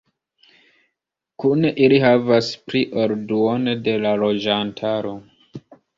[1.43, 5.13] Kune ili havas pli ol duono de la loĝantaro.